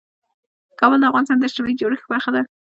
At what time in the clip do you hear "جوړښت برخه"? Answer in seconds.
1.79-2.29